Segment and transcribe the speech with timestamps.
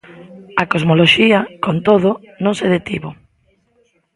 [0.61, 2.11] A cosmoloxía, con todo,
[2.43, 3.09] non se detivo.